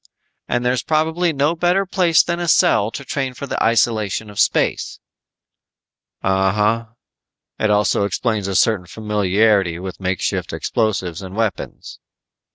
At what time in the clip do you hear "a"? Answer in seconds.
2.39-2.47, 8.47-8.55